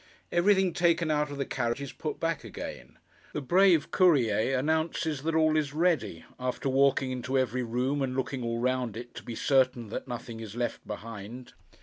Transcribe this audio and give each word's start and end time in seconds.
Everything 0.31 0.73
taken 0.73 1.11
out 1.11 1.29
of 1.29 1.37
the 1.37 1.45
carriage 1.45 1.79
is 1.79 1.93
put 1.93 2.19
back 2.19 2.43
again. 2.43 2.97
The 3.33 3.39
brave 3.41 3.91
Courier 3.91 4.57
announces 4.57 5.21
that 5.21 5.35
all 5.35 5.55
is 5.55 5.75
ready, 5.75 6.25
after 6.39 6.69
walking 6.69 7.11
into 7.11 7.37
every 7.37 7.61
room, 7.61 8.01
and 8.01 8.15
looking 8.15 8.41
all 8.43 8.57
round 8.57 8.97
it, 8.97 9.13
to 9.13 9.21
be 9.21 9.35
certain 9.35 9.89
that 9.89 10.07
nothing 10.07 10.39
is 10.39 10.55
left 10.55 10.87
behind. 10.87 11.53